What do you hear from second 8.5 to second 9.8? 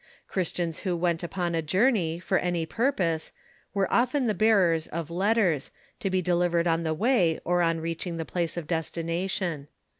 of destination.